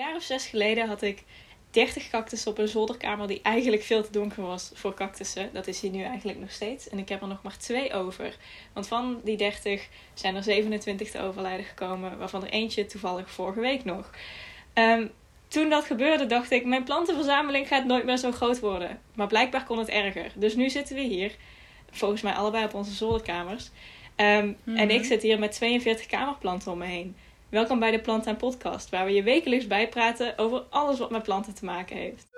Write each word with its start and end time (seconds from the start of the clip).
jaar 0.00 0.16
of 0.16 0.22
zes 0.22 0.46
geleden 0.46 0.88
had 0.88 1.02
ik 1.02 1.22
30 1.70 2.08
cactussen 2.10 2.50
op 2.50 2.58
een 2.58 2.68
zolderkamer 2.68 3.26
die 3.26 3.40
eigenlijk 3.42 3.82
veel 3.82 4.02
te 4.02 4.12
donker 4.12 4.42
was 4.42 4.70
voor 4.74 4.94
cactussen. 4.94 5.50
Dat 5.52 5.66
is 5.66 5.80
hier 5.80 5.90
nu 5.90 6.02
eigenlijk 6.02 6.38
nog 6.38 6.50
steeds. 6.50 6.88
En 6.88 6.98
ik 6.98 7.08
heb 7.08 7.22
er 7.22 7.28
nog 7.28 7.42
maar 7.42 7.58
twee 7.58 7.92
over. 7.92 8.36
Want 8.72 8.86
van 8.86 9.20
die 9.24 9.36
30 9.36 9.88
zijn 10.14 10.36
er 10.36 10.42
27 10.42 11.10
te 11.10 11.20
overlijden 11.20 11.64
gekomen, 11.64 12.18
waarvan 12.18 12.44
er 12.44 12.50
eentje 12.50 12.86
toevallig 12.86 13.30
vorige 13.30 13.60
week 13.60 13.84
nog. 13.84 14.10
Ehm, 14.72 15.06
toen 15.48 15.68
dat 15.68 15.84
gebeurde, 15.84 16.26
dacht 16.26 16.50
ik: 16.50 16.64
mijn 16.64 16.84
plantenverzameling 16.84 17.68
gaat 17.68 17.84
nooit 17.84 18.04
meer 18.04 18.16
zo 18.16 18.30
groot 18.32 18.60
worden. 18.60 19.00
Maar 19.14 19.26
blijkbaar 19.26 19.64
kon 19.64 19.78
het 19.78 19.88
erger. 19.88 20.32
Dus 20.34 20.54
nu 20.54 20.70
zitten 20.70 20.94
we 20.96 21.02
hier, 21.02 21.36
volgens 21.90 22.22
mij 22.22 22.32
allebei 22.32 22.64
op 22.64 22.74
onze 22.74 22.92
zolderkamers. 22.94 23.70
Ehm, 24.16 24.52
En 24.64 24.90
ik 24.90 24.98
Mhm. 24.98 25.04
zit 25.06 25.22
hier 25.22 25.38
met 25.38 25.52
42 25.52 26.06
kamerplanten 26.06 26.72
om 26.72 26.78
me 26.78 26.86
heen. 26.86 27.16
Welkom 27.50 27.78
bij 27.78 27.90
de 27.90 28.00
Plant 28.00 28.26
en 28.26 28.36
Podcast, 28.36 28.90
waar 28.90 29.04
we 29.04 29.12
je 29.12 29.22
wekelijks 29.22 29.66
bijpraten 29.66 30.38
over 30.38 30.60
alles 30.70 30.98
wat 30.98 31.10
met 31.10 31.22
planten 31.22 31.54
te 31.54 31.64
maken 31.64 31.96
heeft. 31.96 32.28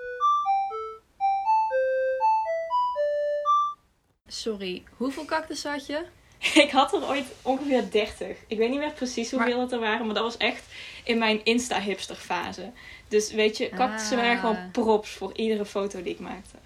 Sorry, 4.27 4.83
hoeveel 4.97 5.25
cactus 5.25 5.63
had 5.63 5.85
je? 5.85 6.05
Ik 6.63 6.71
had 6.71 6.93
er 6.93 7.07
ooit 7.07 7.25
ongeveer 7.41 7.91
30. 7.91 8.37
Ik 8.47 8.57
weet 8.57 8.69
niet 8.69 8.79
meer 8.79 8.91
precies 8.93 9.31
hoeveel 9.31 9.59
het 9.59 9.71
er 9.71 9.79
waren, 9.79 10.05
maar 10.05 10.15
dat 10.15 10.23
was 10.23 10.37
echt 10.37 10.65
in 11.03 11.17
mijn 11.17 11.43
Insta-hipster 11.45 12.15
fase. 12.15 12.71
Dus 13.07 13.31
weet 13.31 13.57
je, 13.57 13.69
cactussen 13.69 14.17
waren 14.17 14.33
Ah. 14.35 14.39
gewoon 14.39 14.71
props 14.71 15.09
voor 15.09 15.31
iedere 15.35 15.65
foto 15.65 16.03
die 16.03 16.13
ik 16.13 16.19
maakte. 16.19 16.57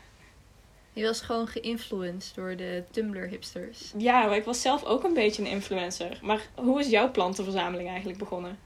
Je 0.97 1.03
was 1.03 1.21
gewoon 1.21 1.47
geïnfluenced 1.47 2.35
door 2.35 2.55
de 2.55 2.83
Tumblr-hipsters. 2.91 3.91
Ja, 3.97 4.25
maar 4.25 4.35
ik 4.35 4.43
was 4.43 4.61
zelf 4.61 4.83
ook 4.83 5.03
een 5.03 5.13
beetje 5.13 5.41
een 5.41 5.47
influencer. 5.49 6.19
Maar 6.21 6.41
hoe 6.55 6.79
is 6.79 6.89
jouw 6.89 7.11
plantenverzameling 7.11 7.89
eigenlijk 7.89 8.19
begonnen? 8.19 8.57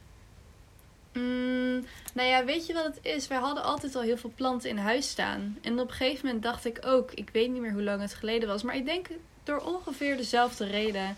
Mm, 1.14 1.86
nou 2.14 2.28
ja, 2.30 2.46
weet 2.46 2.66
je 2.68 2.74
wat 2.74 2.84
het 2.86 3.00
is? 3.02 3.28
Wij 3.28 3.38
hadden 3.38 3.64
altijd 3.64 3.96
al 3.96 4.02
heel 4.02 4.18
veel 4.18 4.32
planten 4.36 4.70
in 4.70 4.78
huis 4.78 5.10
staan. 5.10 5.58
En 5.62 5.80
op 5.80 5.90
een 5.90 5.94
gegeven 5.96 6.26
moment 6.26 6.44
dacht 6.44 6.66
ik 6.66 6.80
ook, 6.86 7.12
ik 7.12 7.30
weet 7.34 7.52
niet 7.52 7.62
meer 7.62 7.72
hoe 7.74 7.84
lang 7.84 8.02
het 8.02 8.14
geleden 8.14 8.48
was, 8.50 8.64
maar 8.64 8.76
ik 8.76 8.86
denk 8.86 9.08
door 9.44 9.60
ongeveer 9.60 10.18
dezelfde 10.18 10.66
reden. 10.66 11.16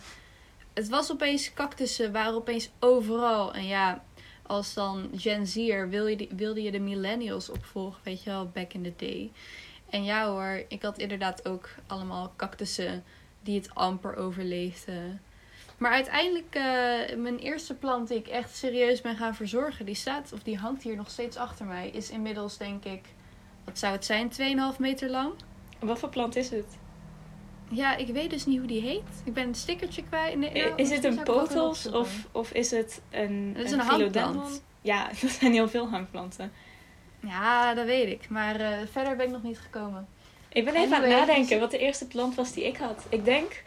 Het 0.73 0.89
was 0.89 1.11
opeens 1.11 1.53
cactussen, 1.53 2.11
waren 2.11 2.33
opeens 2.33 2.69
overal. 2.79 3.53
En 3.53 3.65
ja, 3.65 4.03
als 4.47 4.73
dan 4.73 5.09
Gen 5.15 5.47
Z'er 5.47 5.89
wil 5.89 6.07
je 6.07 6.15
die- 6.15 6.29
wilde 6.35 6.61
je 6.61 6.71
de 6.71 6.79
millennials 6.79 7.49
opvolgen, 7.49 8.01
weet 8.03 8.23
je 8.23 8.29
wel, 8.29 8.47
back 8.47 8.73
in 8.73 8.83
the 8.83 8.93
day. 8.97 9.31
En 9.93 10.03
ja 10.03 10.27
hoor, 10.27 10.63
ik 10.67 10.81
had 10.81 10.97
inderdaad 10.97 11.47
ook 11.47 11.69
allemaal 11.87 12.33
cactussen 12.37 13.03
die 13.41 13.57
het 13.57 13.75
amper 13.75 14.15
overleefden. 14.15 15.21
Maar 15.77 15.91
uiteindelijk, 15.91 16.55
eh, 16.55 17.17
mijn 17.17 17.37
eerste 17.37 17.73
plant 17.73 18.07
die 18.07 18.17
ik 18.17 18.27
echt 18.27 18.55
serieus 18.55 19.01
ben 19.01 19.15
gaan 19.15 19.35
verzorgen, 19.35 19.85
die 19.85 19.95
staat, 19.95 20.33
of 20.33 20.43
die 20.43 20.57
hangt 20.57 20.83
hier 20.83 20.95
nog 20.95 21.09
steeds 21.09 21.37
achter 21.37 21.65
mij, 21.65 21.89
is 21.89 22.09
inmiddels 22.09 22.57
denk 22.57 22.83
ik, 22.85 23.01
wat 23.63 23.79
zou 23.79 23.93
het 23.93 24.05
zijn, 24.05 24.29
2,5 24.29 24.79
meter 24.79 25.09
lang. 25.09 25.33
Wat 25.79 25.99
voor 25.99 26.09
plant 26.09 26.35
is 26.35 26.49
het? 26.49 26.77
Ja, 27.69 27.95
ik 27.95 28.07
weet 28.07 28.29
dus 28.29 28.45
niet 28.45 28.57
hoe 28.57 28.67
die 28.67 28.81
heet. 28.81 29.21
Ik 29.23 29.33
ben 29.33 29.47
een 29.47 29.55
stickertje 29.55 30.03
kwijt. 30.03 30.37
Nee, 30.37 30.53
nou, 30.53 30.73
is 30.75 30.89
het 30.89 31.03
een 31.03 31.27
opzoeken. 31.27 31.99
of, 31.99 32.27
of 32.31 32.51
is 32.51 32.71
het 32.71 33.01
een, 33.09 33.53
Het 33.55 33.65
is 33.65 33.71
een 33.71 33.79
hangplant. 33.79 34.63
Ja, 34.81 35.09
er 35.21 35.29
zijn 35.29 35.51
heel 35.51 35.69
veel 35.69 35.89
hangplanten. 35.89 36.51
Ja, 37.25 37.73
dat 37.73 37.85
weet 37.85 38.07
ik. 38.11 38.29
Maar 38.29 38.59
eh, 38.59 38.77
verder 38.91 39.15
ben 39.15 39.25
ik 39.25 39.31
nog 39.31 39.43
niet 39.43 39.59
gekomen. 39.59 40.07
Ik 40.49 40.65
ben 40.65 40.75
even 40.75 40.95
aan 40.95 41.01
het 41.01 41.11
nadenken 41.11 41.47
dus- 41.49 41.59
wat 41.59 41.71
de 41.71 41.77
eerste 41.77 42.07
plant 42.07 42.35
was 42.35 42.53
die 42.53 42.67
ik 42.67 42.77
had. 42.77 43.05
Ik 43.09 43.25
denk, 43.25 43.63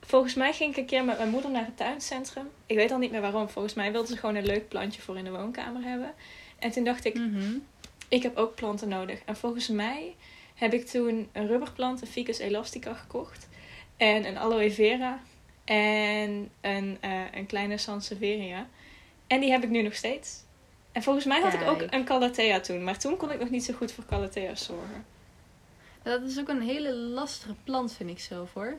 volgens 0.00 0.34
mij 0.34 0.52
ging 0.52 0.70
ik 0.70 0.76
een 0.76 0.86
keer 0.86 1.04
met 1.04 1.16
mijn 1.18 1.30
moeder 1.30 1.50
naar 1.50 1.64
het 1.64 1.76
tuincentrum. 1.76 2.48
Ik 2.66 2.76
weet 2.76 2.90
al 2.90 2.98
niet 2.98 3.10
meer 3.10 3.20
waarom. 3.20 3.48
Volgens 3.48 3.74
mij 3.74 3.92
wilde 3.92 4.06
ze 4.08 4.16
gewoon 4.16 4.34
een 4.34 4.46
leuk 4.46 4.68
plantje 4.68 5.02
voor 5.02 5.18
in 5.18 5.24
de 5.24 5.30
woonkamer 5.30 5.82
hebben. 5.82 6.14
En 6.58 6.70
toen 6.70 6.84
dacht 6.84 7.04
ik, 7.04 7.14
Mhm. 7.14 7.52
ik 8.08 8.22
heb 8.22 8.36
ook 8.36 8.54
planten 8.54 8.88
nodig. 8.88 9.20
En 9.24 9.36
volgens 9.36 9.68
mij 9.68 10.14
heb 10.54 10.72
ik 10.72 10.86
toen 10.86 11.28
een 11.32 11.46
rubberplant, 11.46 12.00
een 12.00 12.06
Ficus 12.06 12.38
elastica, 12.38 12.94
gekocht. 12.94 13.48
En 13.96 14.26
een 14.26 14.38
aloe 14.38 14.70
vera. 14.72 15.20
En 15.64 16.50
een, 16.60 16.96
eh, 17.00 17.20
een 17.34 17.46
kleine 17.46 17.78
Sansevieria. 17.78 18.66
En 19.26 19.40
die 19.40 19.50
heb 19.50 19.62
ik 19.62 19.68
nu 19.70 19.82
nog 19.82 19.94
steeds. 19.94 20.44
En 20.92 21.02
volgens 21.02 21.24
mij 21.24 21.40
had 21.40 21.52
ik 21.52 21.62
ook 21.62 21.82
een 21.90 22.04
Calathea 22.04 22.60
toen. 22.60 22.84
Maar 22.84 22.98
toen 22.98 23.16
kon 23.16 23.30
ik 23.30 23.38
nog 23.40 23.50
niet 23.50 23.64
zo 23.64 23.72
goed 23.74 23.92
voor 23.92 24.04
Calathea's 24.04 24.64
zorgen. 24.64 25.04
Dat 26.02 26.22
is 26.22 26.38
ook 26.40 26.48
een 26.48 26.62
hele 26.62 26.94
lastige 26.94 27.54
plant, 27.64 27.92
vind 27.92 28.10
ik 28.10 28.20
zelf 28.20 28.52
hoor. 28.52 28.76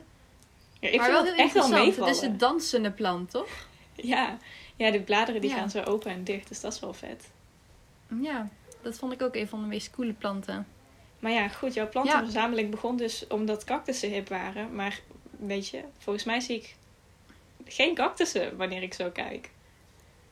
Ja, 0.79 0.89
ik 0.89 0.95
maar 0.97 1.05
vind 1.05 1.17
wel 1.17 1.25
het 1.25 1.35
heel 1.35 1.45
echt 1.45 1.53
wel 1.53 1.63
interessant. 1.63 1.85
meevallen. 1.85 2.09
Het 2.13 2.21
is 2.23 2.27
een 2.29 2.37
dansende 2.37 2.91
plant, 2.91 3.29
toch? 3.31 3.49
Ja. 3.95 4.37
ja, 4.75 4.91
de 4.91 5.01
bladeren 5.01 5.41
die 5.41 5.49
Ja. 5.49 5.55
gaan 5.55 5.69
zo 5.69 5.81
open 5.81 6.11
en 6.11 6.23
dicht. 6.23 6.47
Dus 6.47 6.61
dat 6.61 6.73
is 6.73 6.79
wel 6.79 6.93
vet. 6.93 7.29
Ja, 8.21 8.49
dat 8.81 8.95
vond 8.97 9.13
ik 9.13 9.21
ook 9.21 9.35
een 9.35 9.47
van 9.47 9.61
de 9.61 9.67
meest 9.67 9.91
coole 9.91 10.13
planten. 10.13 10.67
Maar 11.19 11.31
ja, 11.31 11.47
goed. 11.47 11.73
Jouw 11.73 11.89
plantenverzameling 11.89 12.69
begon 12.71 12.97
dus 12.97 13.27
omdat 13.27 13.63
cactussen 13.63 14.09
hip 14.09 14.29
waren. 14.29 14.75
Maar 14.75 14.99
weet 15.39 15.67
je, 15.67 15.83
volgens 15.97 16.25
mij 16.25 16.39
zie 16.39 16.55
ik 16.55 16.75
geen 17.65 17.95
cactussen 17.95 18.57
wanneer 18.57 18.81
ik 18.81 18.93
zo 18.93 19.09
kijk. 19.09 19.49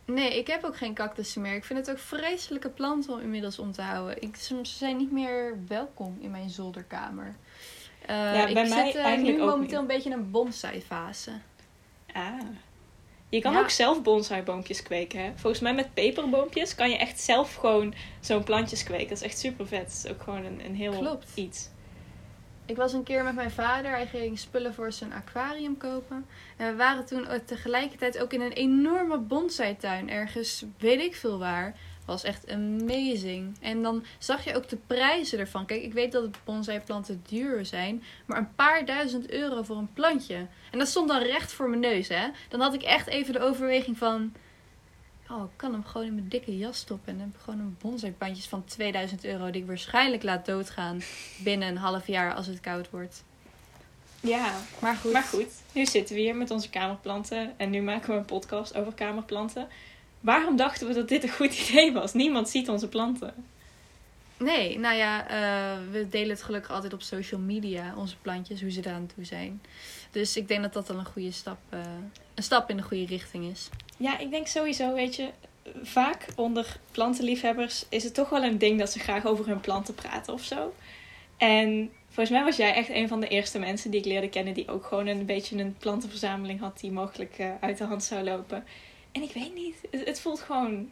Nee, 0.06 0.38
ik 0.38 0.48
heb 0.48 0.64
ook 0.64 0.78
geen 0.78 0.94
cactussen 0.94 1.42
meer. 1.42 1.56
Ik 1.56 1.66
vind 1.66 1.80
het 1.80 1.90
ook 1.92 2.00
vreselijke 2.00 2.70
planten 2.70 3.14
om 3.14 3.20
inmiddels 3.20 3.60
om 3.60 3.72
te 3.72 3.82
houden. 3.82 4.22
Ik, 4.22 4.36
ze 4.36 4.60
zijn 4.64 4.98
niet 4.98 5.12
meer 5.12 5.58
welkom 5.68 6.18
in 6.22 6.32
mijn 6.32 6.50
zolderkamer. 6.50 7.36
Ja, 8.08 8.48
ik 8.48 8.54
bij 8.54 8.68
mij 8.70 8.86
zit 8.86 8.96
eh, 8.96 9.04
eigenlijk 9.04 9.38
nu 9.38 9.44
ook 9.44 9.50
momenteel 9.50 9.82
niet. 9.82 9.90
een 9.90 9.96
beetje 9.96 10.10
in 10.10 10.16
een 10.18 10.32
bonsai 10.32 10.82
fase. 10.82 11.32
Ah. 12.14 12.34
Je 13.30 13.42
kan 13.42 13.54
Ja. 13.54 13.60
ook 13.60 13.70
zelf 13.70 14.02
bonsaiboompjes 14.02 14.84
kweken, 14.84 15.24
hè? 15.24 15.32
Volgens 15.36 15.62
mij 15.62 15.74
met 15.74 15.94
peperboompjes 15.94 16.76
kan 16.76 16.90
je 16.90 16.98
echt 16.98 17.20
zelf 17.20 17.56
gewoon 17.56 17.94
zo'n 18.20 18.44
plantjes 18.44 18.84
kweken. 18.84 19.08
Dat 19.08 19.18
is 19.18 19.24
echt 19.24 19.38
super 19.40 19.68
vet. 19.68 19.82
Dat 19.86 20.02
is 20.06 20.12
ook 20.12 20.22
gewoon 20.24 20.46
een, 20.46 20.66
een 20.66 20.76
heel 20.76 20.98
Klopt. 20.98 21.32
iets. 21.36 21.70
Ik 22.72 22.78
was 22.78 22.94
een 22.94 23.04
keer 23.04 23.24
met 23.24 23.36
mijn 23.36 23.52
vader. 23.52 23.92
Hij 23.92 24.08
ging 24.08 24.40
spullen 24.40 24.74
voor 24.74 24.92
zijn 24.92 25.14
aquarium 25.14 25.78
kopen. 25.78 26.26
En 26.58 26.72
we 26.72 26.76
waren 26.76 27.06
toen 27.06 27.28
tegelijkertijd 27.46 28.20
ook 28.20 28.34
in 28.34 28.42
een 28.42 28.52
enorme 28.52 29.18
bonsai-tuin. 29.18 30.10
Ergens, 30.10 30.66
weet 30.78 31.02
ik 31.02 31.16
veel 31.16 31.38
waar. 31.40 31.76
Was 32.06 32.24
echt 32.24 32.52
amazing. 32.52 33.58
En 33.62 33.82
dan 33.82 34.04
zag 34.18 34.44
je 34.44 34.56
ook 34.56 34.70
de 34.70 34.78
prijzen 34.88 35.40
ervan. 35.40 35.66
Kijk, 35.66 35.84
ik 35.84 35.94
weet 35.94 36.12
dat 36.12 36.44
bonsai-planten 36.44 37.24
duur 37.30 37.66
zijn. 37.66 38.04
Maar 38.26 38.38
een 38.38 38.56
paar 38.56 38.86
duizend 38.86 39.30
euro 39.30 39.64
voor 39.64 39.78
een 39.78 39.94
plantje. 39.94 40.48
En 40.72 40.80
dat 40.80 40.88
stond 40.88 41.08
dan 41.08 41.22
recht 41.22 41.52
voor 41.52 41.70
mijn 41.70 41.82
neus, 41.82 42.08
hè. 42.08 42.28
Dan 42.50 42.60
had 42.60 42.74
ik 42.74 42.84
echt 42.84 43.08
even 43.08 43.34
de 43.34 43.40
overweging 43.40 43.98
van... 43.98 44.34
Oh, 45.32 45.44
ik 45.44 45.50
kan 45.56 45.72
hem 45.72 45.86
gewoon 45.86 46.08
in 46.08 46.16
mijn 46.16 46.28
dikke 46.30 46.58
jas 46.58 46.78
stoppen. 46.78 47.12
En 47.12 47.18
dan 47.18 47.28
heb 47.28 47.36
ik 47.36 47.42
gewoon 47.44 47.60
een 47.60 47.78
bonsai-plantjes 47.82 48.48
van 48.48 48.64
2000 48.66 49.26
euro... 49.26 49.50
die 49.52 49.62
ik 49.62 49.68
waarschijnlijk 49.68 50.24
laat 50.24 50.46
doodgaan 50.46 51.02
binnen 51.44 51.68
een 51.68 51.78
half 51.78 52.08
jaar 52.08 52.34
als 52.34 52.48
het 52.48 52.60
koud 52.60 52.90
wordt. 52.90 53.24
Ja, 54.20 54.56
Maar 54.80 54.96
goed. 54.96 55.12
maar 55.12 55.24
goed. 55.24 55.48
Nu 55.74 55.86
zitten 55.86 56.16
we 56.16 56.22
hier 56.22 56.36
met 56.36 56.52
onze 56.52 56.70
kamerplanten. 56.70 57.54
En 57.58 57.70
nu 57.70 57.82
maken 57.82 58.10
we 58.10 58.16
een 58.16 58.26
podcast 58.26 58.76
over 58.76 58.94
kamerplanten. 58.94 59.68
Waarom 60.20 60.56
dachten 60.56 60.88
we 60.88 60.94
dat 60.94 61.08
dit 61.08 61.24
een 61.24 61.30
goed 61.30 61.60
idee 61.70 61.94
was? 61.94 62.14
Niemand 62.14 62.50
ziet 62.50 62.70
onze 62.70 62.88
planten. 62.88 63.34
Nee, 64.42 64.80
nou 64.80 64.96
ja, 64.96 65.28
eh, 65.28 65.92
we 65.92 66.08
delen 66.10 66.30
het 66.30 66.44
gelukkig 66.44 66.72
altijd 66.72 66.94
op 66.94 67.02
social 67.02 67.40
media, 67.40 67.94
onze 67.98 68.18
plantjes, 68.18 68.62
hoe 68.62 68.72
ze 68.72 68.80
eraan 68.86 69.10
toe 69.16 69.26
zijn. 69.26 69.62
Dus 70.12 70.38
ik 70.38 70.48
denk 70.48 70.62
dat 70.62 70.74
dat 70.74 70.88
dan 70.88 71.00
een 71.00 71.06
goede 71.06 71.32
stap, 71.32 71.58
eh, 71.70 71.80
een 72.34 72.44
stap 72.44 72.70
in 72.70 72.78
de 72.78 72.84
goede 72.84 73.06
richting 73.06 73.52
is. 73.52 73.70
Ja, 73.98 74.20
ik 74.20 74.32
denk 74.32 74.48
sowieso, 74.48 74.94
weet 74.94 75.16
je, 75.16 75.30
vaak 75.84 76.26
onder 76.36 76.80
plantenliefhebbers 76.92 77.86
is 77.90 78.04
het 78.04 78.14
toch 78.14 78.30
wel 78.30 78.44
een 78.44 78.58
ding 78.58 78.80
dat 78.80 78.92
ze 78.92 79.00
graag 79.00 79.26
over 79.26 79.48
hun 79.48 79.60
planten 79.60 79.96
praten 79.96 80.34
of 80.34 80.44
zo. 80.44 80.74
En 81.38 81.92
volgens 82.08 82.30
mij 82.30 82.44
was 82.44 82.56
jij 82.56 82.74
echt 82.74 82.90
een 82.90 83.08
van 83.08 83.20
de 83.20 83.28
eerste 83.28 83.60
mensen 83.60 83.92
die 83.92 84.00
ik 84.00 84.06
leerde 84.06 84.30
kennen 84.30 84.54
die 84.54 84.70
ook 84.70 84.86
gewoon 84.86 85.08
een 85.08 85.26
beetje 85.26 85.58
een 85.58 85.76
plantenverzameling 85.80 86.60
had 86.60 86.80
die 86.80 86.92
mogelijk 86.92 87.36
eh, 87.38 87.50
uit 87.60 87.78
de 87.78 87.84
hand 87.84 88.04
zou 88.04 88.24
lopen. 88.24 88.64
En 89.12 89.22
ik 89.22 89.32
weet 89.34 89.54
niet, 89.54 89.76
het, 89.92 90.06
het 90.06 90.20
voelt 90.20 90.40
gewoon 90.40 90.90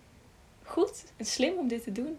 goed 0.63 1.03
en 1.17 1.25
slim 1.25 1.57
om 1.57 1.67
dit 1.67 1.83
te 1.83 1.91
doen. 1.91 2.17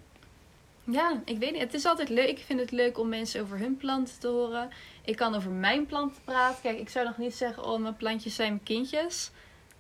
Ja, 0.91 1.21
ik 1.25 1.39
weet 1.39 1.53
niet. 1.53 1.61
Het 1.61 1.75
is 1.75 1.85
altijd 1.85 2.09
leuk. 2.09 2.29
Ik 2.29 2.39
vind 2.39 2.61
het 2.61 2.71
leuk 2.71 2.99
om 2.99 3.09
mensen 3.09 3.43
over 3.43 3.59
hun 3.59 3.77
planten 3.77 4.19
te 4.19 4.29
horen. 4.29 4.69
Ik 5.05 5.17
kan 5.17 5.35
over 5.35 5.51
mijn 5.51 5.87
planten 5.87 6.23
praten. 6.25 6.63
Kijk, 6.63 6.79
ik 6.79 6.89
zou 6.89 7.07
nog 7.07 7.19
niet 7.19 7.35
zeggen, 7.35 7.65
oh, 7.65 7.81
mijn 7.81 7.97
plantjes 7.97 8.35
zijn 8.35 8.49
mijn 8.53 8.63
kindjes. 8.63 9.31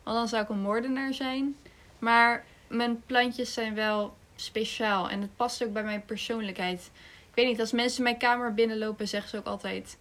Want 0.02 0.16
dan 0.16 0.28
zou 0.28 0.42
ik 0.42 0.48
een 0.48 0.60
moordenaar 0.60 1.14
zijn. 1.14 1.56
Maar 1.98 2.44
mijn 2.68 3.02
plantjes 3.06 3.52
zijn 3.52 3.74
wel 3.74 4.14
speciaal. 4.36 5.08
En 5.10 5.20
het 5.20 5.36
past 5.36 5.64
ook 5.64 5.72
bij 5.72 5.84
mijn 5.84 6.04
persoonlijkheid. 6.04 6.90
Ik 7.30 7.34
weet 7.36 7.46
niet, 7.46 7.60
als 7.60 7.72
mensen 7.72 8.02
mijn 8.02 8.18
kamer 8.18 8.54
binnenlopen, 8.54 9.08
zeggen 9.08 9.30
ze 9.30 9.36
ook 9.36 9.46
altijd... 9.46 9.98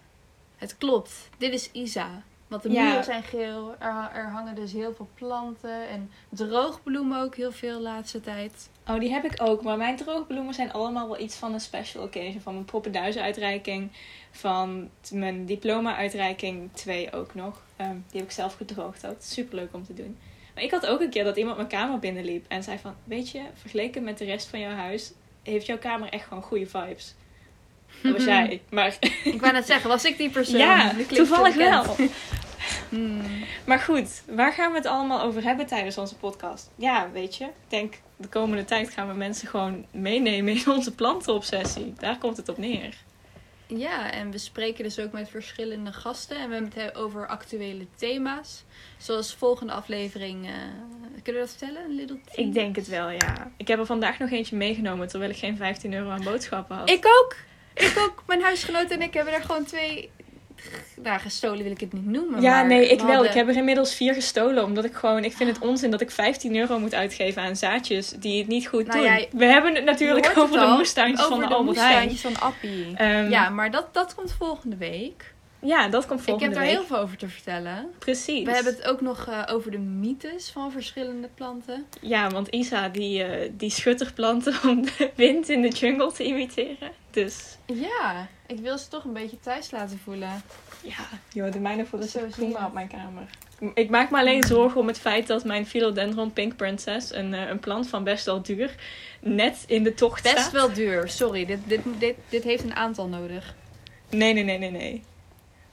Het 0.58 0.78
klopt, 0.78 1.30
dit 1.38 1.54
is 1.54 1.72
Isa. 1.72 2.22
Want 2.48 2.62
de 2.64 2.72
Ja. 2.72 2.84
muren 2.84 3.04
zijn 3.04 3.24
geel. 3.24 3.76
Er, 3.80 4.10
er 4.14 4.30
hangen 4.30 4.56
dus 4.56 4.72
heel 4.72 4.94
veel 4.94 5.10
planten. 5.14 5.88
En 5.90 6.12
droogbloemen 6.30 7.22
ook 7.22 7.36
heel 7.36 7.52
veel 7.52 7.78
de 7.78 7.84
laatste 7.84 8.22
tijd. 8.22 8.70
Oh, 8.90 9.00
die 9.00 9.12
heb 9.12 9.24
ik 9.26 9.34
ook. 9.42 9.64
Maar 9.64 9.78
mijn 9.78 9.96
droogbloemen 9.96 10.54
zijn 10.54 10.72
allemaal 10.72 11.08
wel 11.08 11.20
iets 11.20 11.36
van 11.36 11.54
een 11.54 11.60
special 11.60 12.04
occasion. 12.04 12.42
Van 12.42 12.54
mijn 12.54 12.66
poppenduizenuitreiking. 12.66 13.92
Van 14.32 14.90
mijn 15.12 15.46
diploma-uitreiking. 15.46 16.70
Twee 16.74 17.14
ook 17.14 17.36
nog. 17.36 17.62
Ehm, 17.76 17.94
die 18.10 18.20
heb 18.20 18.24
ik 18.24 18.32
zelf 18.32 18.56
gedroogd 18.56 19.08
ook. 19.08 19.16
Super 19.20 19.56
leuk 19.56 19.74
om 19.74 19.86
te 19.86 19.94
doen. 19.94 20.18
Maar 20.54 20.64
ik 20.64 20.72
had 20.72 20.86
ook 20.86 21.02
een 21.02 21.10
keer 21.10 21.24
dat 21.24 21.38
iemand 21.38 21.56
mijn 21.56 21.68
kamer 21.70 22.00
binnenliep 22.00 22.46
en 22.48 22.64
zei 22.64 22.78
van... 22.78 22.96
Weet 23.04 23.30
je, 23.30 23.42
vergeleken 23.54 24.04
met 24.04 24.18
de 24.18 24.26
rest 24.26 24.48
van 24.48 24.60
jouw 24.60 24.76
huis... 24.76 25.12
heeft 25.44 25.66
jouw 25.66 25.78
kamer 25.78 26.10
echt 26.10 26.28
gewoon 26.28 26.44
goede 26.44 26.66
vibes. 26.66 27.16
Dat 28.04 28.12
was 28.12 28.24
jij. 28.36 28.62
Maar 28.70 28.98
Ik 29.24 29.42
wou 29.42 29.54
net 29.54 29.66
zeggen, 29.66 29.90
was 29.90 30.06
ik 30.06 30.18
die 30.18 30.30
persoon? 30.30 30.60
ja, 30.60 30.94
toevallig 31.08 31.56
wel. 31.56 31.96
Hmm. 32.90 33.22
Maar 33.66 33.80
goed, 33.80 34.22
waar 34.28 34.54
gaan 34.54 34.72
we 34.72 34.78
het 34.78 34.86
allemaal 34.88 35.22
over 35.22 35.44
hebben 35.44 35.66
tijdens 35.66 35.98
onze 35.98 36.16
podcast? 36.16 36.70
Ja, 36.76 37.10
weet 37.12 37.36
je, 37.36 37.44
ik 37.44 37.52
denk 37.68 37.94
de 38.16 38.28
komende 38.28 38.66
tijd 38.66 38.90
gaan 38.90 39.08
we 39.08 39.14
mensen 39.14 39.48
gewoon 39.48 39.86
meenemen 39.92 40.54
in 40.54 40.68
onze 40.68 40.96
plantenobsessie. 40.96 41.94
Daar 41.98 42.18
komt 42.18 42.38
het 42.38 42.50
op 42.50 42.58
neer. 42.58 42.96
Ja, 43.68 44.12
en 44.12 44.32
we 44.32 44.38
spreken 44.38 44.84
dus 44.84 45.00
ook 45.00 45.12
met 45.12 45.30
verschillende 45.30 45.94
gasten. 45.94 46.38
En 46.38 46.48
we 46.48 46.54
hebben 46.54 46.72
het 46.76 46.96
over 46.96 47.28
actuele 47.28 47.86
thema's. 47.96 48.64
Zoals 48.98 49.34
volgende 49.34 49.74
aflevering. 49.74 50.46
eh, 50.48 50.54
kunnen 51.24 51.42
we 51.42 51.48
dat 51.48 51.50
vertellen? 51.58 51.84
Een 51.84 51.96
little 51.96 52.20
tease? 52.26 52.42
Ik 52.42 52.54
denk 52.54 52.76
het 52.76 52.88
wel, 52.88 53.10
ja. 53.10 53.52
Ik 53.58 53.68
heb 53.68 53.80
er 53.80 53.86
vandaag 53.86 54.20
nog 54.20 54.32
eentje 54.32 54.56
meegenomen 54.56 55.08
terwijl 55.08 55.32
ik 55.32 55.38
geen 55.38 55.58
15 55.58 55.94
euro 55.94 56.10
aan 56.10 56.24
boodschappen 56.24 56.76
had. 56.76 56.90
Ik 56.90 57.06
ook! 57.06 57.36
Ik 57.74 57.94
ook. 57.98 58.24
Mijn 58.28 58.42
huisgenoot 58.42 58.90
en 58.90 59.02
ik 59.02 59.14
hebben 59.14 59.34
er 59.34 59.42
gewoon 59.42 59.66
twee... 59.66 60.10
Nou, 61.04 61.20
gestolen 61.20 61.64
wil 61.64 61.72
ik 61.72 61.80
het 61.80 61.94
niet 61.94 62.06
noemen. 62.06 62.42
ja, 62.42 62.52
maar 62.52 62.66
nee, 62.68 62.84
ik 62.90 63.00
we 63.00 63.06
wel. 63.06 63.14
hadden- 63.14 63.32
Ik 63.32 63.38
heb 63.38 63.48
er 63.48 63.56
inmiddels 63.56 63.94
vier 63.96 64.14
gestolen. 64.14 64.64
Omdat 64.64 64.86
ik 64.86 64.94
gewoon, 64.94 65.24
ik 65.24 65.34
vind 65.34 65.50
het 65.56 65.60
onzin 65.68 65.92
dat 65.92 66.02
ik 66.02 66.12
15 66.12 66.56
euro 66.56 66.80
moet 66.80 66.94
uitgeven 66.94 67.42
aan 67.42 67.56
zaadjes 67.56 68.10
die 68.10 68.38
het 68.40 68.48
niet 68.48 68.68
goed 68.68 68.88
Nou 68.88 69.00
doen. 69.18 69.40
we 69.40 69.46
hebben 69.46 69.76
het 69.76 69.84
natuurlijk 69.84 70.26
het 70.28 70.38
over 70.38 70.60
de 70.60 70.66
moestuintjes 70.66 71.28
van 71.28 71.40
de, 71.40 71.48
de 71.48 71.54
Albert 71.54 71.78
Heijn. 71.78 72.08
moestuintjes 72.08 72.40
van 72.40 72.48
Appie. 72.48 72.96
Ehm, 72.96 73.30
ja, 73.30 73.50
maar 73.50 73.72
dat, 73.72 73.94
dat 73.94 74.16
komt 74.16 74.36
volgende 74.38 74.78
week. 74.78 75.34
Ja, 75.62 75.88
dat 75.88 76.06
komt 76.06 76.20
Ik 76.20 76.26
volgende 76.26 76.46
heb 76.46 76.64
daar 76.64 76.64
week. 76.74 76.74
heel 76.80 76.86
veel 76.96 76.98
over 76.98 77.18
te 77.18 77.28
vertellen. 77.28 77.90
Precies. 78.00 78.46
We 78.46 78.52
hebben 78.52 78.74
het 78.76 78.88
ook 78.88 79.02
nog 79.02 79.28
eh, 79.28 79.44
over 79.50 79.72
de 79.72 79.78
mythes 79.78 80.50
van 80.50 80.72
verschillende 80.72 81.30
planten. 81.36 81.86
Ja, 82.02 82.30
want 82.30 82.48
Isa 82.48 82.90
die, 82.90 83.24
eh, 83.24 83.50
die 83.58 83.70
schudt 83.70 84.02
er 84.02 84.14
planten 84.14 84.54
om 84.70 84.82
de 84.86 85.12
wind 85.16 85.50
in 85.50 85.62
de 85.62 85.68
jungle 85.70 86.12
te 86.12 86.24
imiteren. 86.24 86.92
Dus 87.12 87.58
Ja, 87.66 88.28
ik 88.48 88.60
wil 88.60 88.78
ze 88.78 88.88
toch 88.88 89.04
een 89.04 89.14
beetje 89.14 89.40
thuis 89.40 89.72
laten 89.72 90.00
voelen. 90.04 90.42
ja, 90.82 90.96
joh, 91.34 91.52
de 91.52 91.60
mijne 91.60 91.86
voelen 91.86 92.10
Zo 92.10 92.20
zich 92.20 92.30
prima 92.36 92.66
op 92.66 92.74
mijn 92.74 92.88
kamer. 92.88 93.30
Ik 93.74 93.90
maak 93.90 94.10
me 94.12 94.18
alleen 94.18 94.44
zorgen 94.44 94.82
om 94.82 94.88
het 94.88 95.00
feit 95.00 95.28
dat 95.28 95.44
mijn 95.46 95.66
Philodendron 95.68 96.34
Pink 96.34 96.56
Princess, 96.56 97.14
een, 97.14 97.34
eh, 97.34 97.48
een 97.50 97.60
plant 97.60 97.88
van 97.88 98.04
best 98.04 98.26
wel 98.26 98.42
duur, 98.42 98.76
net 99.22 99.64
in 99.68 99.84
de 99.84 99.94
tocht 99.94 100.24
Best 100.24 100.38
staat. 100.38 100.52
wel 100.52 100.74
duur, 100.74 101.10
sorry. 101.10 101.46
Dit, 101.46 101.60
dit, 101.66 101.80
dit, 101.98 102.16
dit 102.30 102.44
heeft 102.44 102.64
een 102.64 102.76
aantal 102.76 103.08
nodig. 103.08 103.56
Nee, 104.10 104.34
nee, 104.34 104.44
nee, 104.44 104.58
nee, 104.58 104.72
nee. 104.72 105.04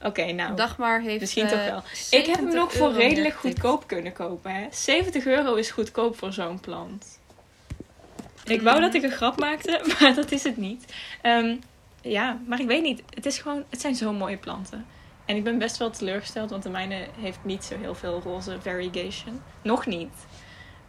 Oké, 0.01 0.31
nou. 0.31 0.55
Dagmar 0.55 1.01
heeft. 1.01 1.19
Misschien 1.19 1.45
eh, 1.45 1.49
toch 1.49 1.65
wel. 1.65 1.83
Ik 2.19 2.25
heb 2.25 2.35
hem 2.35 2.51
70 2.51 2.53
nog 2.53 2.73
voor 2.73 2.93
redelijk 2.93 3.35
goedkoop 3.35 3.87
kunnen 3.87 4.13
kopen. 4.13 4.51
Hè? 4.53 4.67
70 4.71 5.25
euro 5.25 5.55
is 5.55 5.71
goedkoop 5.71 6.17
voor 6.17 6.33
zo'n 6.33 6.59
plant. 6.59 7.19
Ik 8.45 8.61
wou 8.61 8.81
dat 8.81 8.93
ik 8.93 9.03
een 9.03 9.11
grap 9.11 9.39
maakte, 9.39 9.81
maar 9.99 10.15
dat 10.15 10.31
is 10.31 10.43
het 10.43 10.57
niet. 10.57 10.93
Ehm, 11.21 11.55
ja, 12.01 12.39
maar 12.45 12.59
ik 12.59 12.67
weet 12.67 12.81
niet. 12.83 13.01
Het, 13.13 13.25
is 13.25 13.39
gewoon, 13.39 13.63
het 13.69 13.81
zijn 13.81 13.95
zo 13.95 14.13
mooie 14.13 14.37
planten. 14.37 14.85
En 15.25 15.35
ik 15.35 15.43
ben 15.43 15.57
best 15.57 15.77
wel 15.77 15.89
teleurgesteld, 15.89 16.49
want 16.49 16.63
de 16.63 16.69
mijne 16.69 17.07
heeft 17.19 17.39
niet 17.41 17.63
zo 17.63 17.77
heel 17.77 17.95
veel 17.95 18.21
roze 18.23 18.57
variegation. 18.61 19.41
Nog 19.61 19.85
niet. 19.85 20.13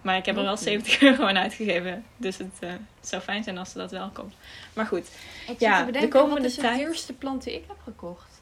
Maar 0.02 0.16
ik 0.16 0.26
heb 0.26 0.37
er 0.37 0.43
wel 0.43 0.50
niet. 0.52 0.60
70 0.62 1.00
euro 1.08 1.25
aan 1.25 1.38
uitgegeven. 1.38 2.05
Dus 2.16 2.37
het 2.38 2.56
eh, 2.60 2.70
zou 3.00 3.22
fijn 3.22 3.44
zijn 3.44 3.58
als 3.58 3.70
ze 3.70 3.78
dat 3.78 3.90
wel 3.90 4.10
komt. 4.12 4.34
Maar 4.72 4.87
goed, 4.87 5.08
Ik 5.49 5.60
Ja, 5.60 5.84
de 5.84 6.08
komende 6.08 6.34
wat 6.34 6.44
is 6.44 6.55
tijd- 6.55 6.78
de 6.78 6.84
duurste 6.84 7.12
plant 7.12 7.44
die 7.44 7.55
ik 7.55 7.64
heb 7.69 7.76
gekocht? 7.84 8.38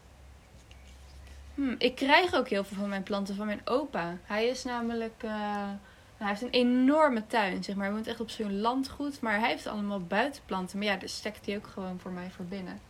Hm, 1.57 1.75
ik 1.79 1.95
krijg 1.95 2.35
ook 2.35 2.49
heel 2.49 2.65
veel 2.65 2.77
van 2.77 2.89
mijn 2.89 3.03
planten 3.03 3.35
van 3.35 3.47
mijn 3.47 3.61
opa. 3.65 4.17
Hij 4.25 4.47
is 4.47 4.65
namelijk... 4.65 5.23
eh, 5.23 5.71
hij 6.17 6.29
heeft 6.29 6.43
een 6.43 6.51
enorme 6.51 7.27
tuin, 7.27 7.65
zeg 7.65 7.75
maar. 7.75 7.85
Hij 7.85 7.95
woont 7.95 8.07
echt 8.07 8.21
op 8.21 8.31
zo'n 8.31 8.61
landgoed. 8.61 9.21
Maar 9.21 9.41
hij 9.41 9.49
heeft 9.49 9.67
allemaal 9.67 10.01
buitenplanten. 10.01 10.79
Maar 10.79 10.87
ja, 10.87 10.97
daar 10.97 11.09
stekt 11.09 11.47
hij 11.47 11.57
ook 11.57 11.67
gewoon 11.67 11.99
voor 12.01 12.11
mij 12.11 12.31
voor 12.31 12.45
binnen. 12.45 12.81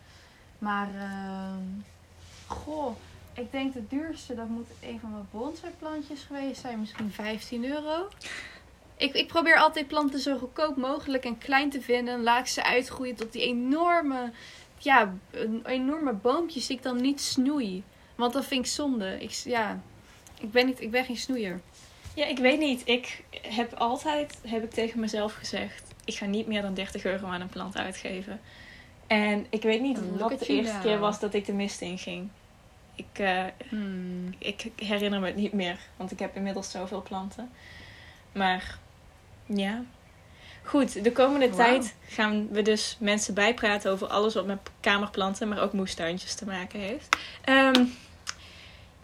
Maar, 0.59 0.89
ehm, 0.95 1.63
goh, 2.47 2.95
ik 3.33 3.51
denk 3.51 3.73
de 3.73 3.87
duurste, 3.87 4.35
dat 4.35 4.47
moet 4.47 4.67
een 4.81 4.99
van 4.99 5.11
mijn 5.11 5.27
bonsai-plantjes 5.31 6.23
geweest 6.23 6.61
zijn. 6.61 6.79
Misschien 6.79 7.11
15 7.11 7.65
euro. 7.65 8.07
Ik, 8.97 9.13
ik 9.13 9.27
probeer 9.27 9.57
altijd 9.57 9.87
planten 9.87 10.19
zo 10.19 10.37
goedkoop 10.37 10.75
mogelijk 10.75 11.25
en 11.25 11.37
klein 11.37 11.69
te 11.69 11.81
vinden. 11.81 12.13
En 12.13 12.23
laat 12.23 12.49
ze 12.49 12.63
uitgroeien 12.63 13.15
tot 13.15 13.31
die 13.31 13.41
enorme, 13.41 14.31
ja, 14.77 15.13
enorme 15.63 16.13
boompjes 16.13 16.67
die 16.67 16.77
ik 16.77 16.83
dan 16.83 17.01
niet 17.01 17.21
snoei. 17.21 17.83
Want 18.17 18.33
dat 18.33 18.45
vind 18.45 18.65
ik 18.65 18.71
zonde. 18.71 19.17
Ik, 19.19 19.31
ja, 19.31 19.79
ik 20.39 20.51
ben, 20.51 20.65
niet, 20.65 20.81
ik 20.81 20.91
ben 20.91 21.05
geen 21.05 21.17
snoeier. 21.17 21.61
Ja, 22.13 22.25
ik 22.25 22.37
weet 22.37 22.59
niet. 22.59 22.81
Ik 22.85 23.23
heb 23.41 23.73
altijd 23.73 24.39
heb 24.47 24.63
ik 24.63 24.71
tegen 24.71 24.99
mezelf 24.99 25.33
gezegd: 25.33 25.83
ik 26.05 26.15
ga 26.15 26.25
niet 26.25 26.47
meer 26.47 26.61
dan 26.61 26.73
30 26.73 27.05
euro 27.05 27.27
aan 27.27 27.41
een 27.41 27.49
plant 27.49 27.77
uitgeven. 27.77 28.39
En 29.07 29.45
ik 29.49 29.61
weet 29.61 29.81
niet 29.81 29.97
Look 29.97 30.19
wat 30.19 30.31
at 30.31 30.39
de 30.39 30.45
eerste 30.45 30.79
keer 30.81 30.99
was 30.99 31.19
dat 31.19 31.33
ik 31.33 31.45
de 31.45 31.53
mist 31.53 31.81
inging. 31.81 32.29
Ik, 32.95 33.19
eh, 33.19 33.43
Hmm. 33.69 34.33
ik 34.37 34.71
herinner 34.75 35.19
me 35.19 35.25
het 35.25 35.35
niet 35.35 35.53
meer, 35.53 35.77
want 35.97 36.11
ik 36.11 36.19
heb 36.19 36.35
inmiddels 36.35 36.71
zoveel 36.71 37.01
planten. 37.01 37.49
Maar 38.31 38.77
ja. 39.45 39.83
Goed, 40.63 41.03
de 41.03 41.11
komende 41.11 41.49
tijd 41.49 41.95
gaan 42.07 42.47
we 42.51 42.61
dus 42.61 42.97
mensen 42.99 43.33
bijpraten 43.33 43.91
over 43.91 44.07
alles 44.07 44.33
wat 44.33 44.45
met 44.45 44.59
kamerplanten, 44.79 45.47
maar 45.47 45.61
ook 45.61 45.73
moestuintjes 45.73 46.35
te 46.35 46.45
maken 46.45 46.79
heeft. 46.79 47.17
Ehm, 47.43 47.85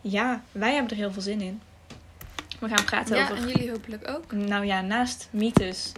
ja, 0.04 0.44
wij 0.52 0.74
hebben 0.74 0.92
er 0.92 0.98
heel 0.98 1.12
veel 1.12 1.22
zin 1.22 1.42
in. 1.42 1.62
We 2.60 2.68
gaan 2.68 2.86
praten 2.86 3.16
Ja, 3.16 3.24
over 3.24 3.36
en 3.38 3.48
jullie 3.48 3.72
hopelijk 3.72 4.10
ook. 4.10 4.32
nou 4.32 4.66
ja, 4.66 4.82
naast 4.82 5.28
mythes 5.32 5.92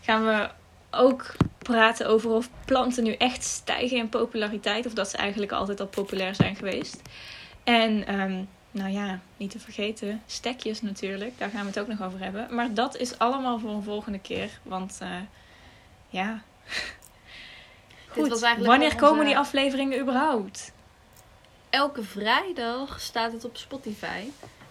gaan 0.00 0.24
we 0.24 0.50
ook 0.90 1.34
praten 1.58 2.06
over 2.06 2.30
of 2.30 2.50
planten 2.64 3.04
nu 3.04 3.12
echt 3.12 3.44
stijgen 3.44 3.96
in 3.96 4.08
populariteit. 4.08 4.86
Of 4.86 4.92
dat 4.92 5.10
ze 5.10 5.16
eigenlijk 5.16 5.52
altijd 5.52 5.80
al 5.80 5.86
populair 5.86 6.34
zijn 6.34 6.56
geweest. 6.56 7.02
En 7.64 8.06
ehm, 8.06 8.42
nou 8.70 8.90
ja, 8.90 9.20
niet 9.36 9.50
te 9.50 9.58
vergeten, 9.58 10.22
stekjes 10.26 10.82
natuurlijk. 10.82 11.38
Daar 11.38 11.50
gaan 11.50 11.60
we 11.60 11.66
het 11.66 11.78
ook 11.78 11.88
nog 11.88 12.02
over 12.02 12.20
hebben. 12.20 12.54
Maar 12.54 12.74
dat 12.74 12.96
is 12.96 13.18
allemaal 13.18 13.58
voor 13.58 13.70
een 13.70 13.82
volgende 13.82 14.18
keer. 14.18 14.50
Want 14.62 14.98
eh, 15.00 15.08
ja. 16.08 16.42
Goed, 18.08 18.28
was 18.28 18.42
eigenlijk 18.42 18.78
wanneer 18.78 18.96
komen 18.96 19.24
die 19.24 19.38
afleveringen 19.38 20.00
überhaupt? 20.00 20.72
Elke 21.70 22.02
vrijdag 22.02 23.00
staat 23.00 23.32
het 23.32 23.44
op 23.44 23.56
Spotify. 23.56 24.22